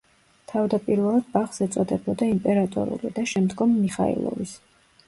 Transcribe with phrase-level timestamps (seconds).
[0.51, 4.59] თავდაპირველად ბაღს ეწოდებოდა „იმპერატორული“ და შემდგომ „მიხაილოვის“.